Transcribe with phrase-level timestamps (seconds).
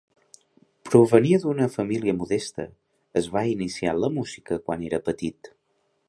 [0.89, 2.65] Provenia d'una família modesta,
[3.21, 5.51] es va iniciar en la música quan era petit.